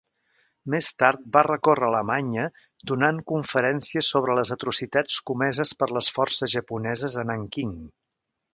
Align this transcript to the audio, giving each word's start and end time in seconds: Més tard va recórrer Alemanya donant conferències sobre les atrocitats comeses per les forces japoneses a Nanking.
Més 0.73 0.85
tard 1.01 1.27
va 1.35 1.43
recórrer 1.47 1.85
Alemanya 1.87 2.45
donant 2.93 3.19
conferències 3.33 4.11
sobre 4.15 4.39
les 4.41 4.55
atrocitats 4.57 5.19
comeses 5.31 5.75
per 5.83 5.91
les 5.99 6.11
forces 6.19 6.57
japoneses 6.59 7.23
a 7.25 7.29
Nanking. 7.35 7.79